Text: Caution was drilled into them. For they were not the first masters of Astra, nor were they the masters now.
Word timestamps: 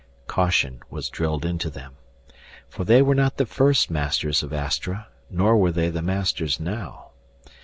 Caution 0.25 0.79
was 0.89 1.09
drilled 1.09 1.45
into 1.45 1.69
them. 1.69 1.95
For 2.67 2.83
they 2.83 3.03
were 3.03 3.13
not 3.13 3.37
the 3.37 3.45
first 3.45 3.91
masters 3.91 4.41
of 4.41 4.51
Astra, 4.51 5.05
nor 5.29 5.55
were 5.55 5.71
they 5.71 5.89
the 5.89 6.01
masters 6.01 6.59
now. 6.59 7.11